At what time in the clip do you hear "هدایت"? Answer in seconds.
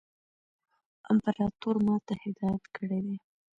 2.23-2.63